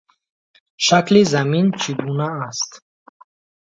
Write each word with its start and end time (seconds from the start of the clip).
Шакли 0.85 1.21
Замин 1.31 1.67
чӣ 1.81 1.91
гуна 2.01 2.29
аст? 2.49 2.71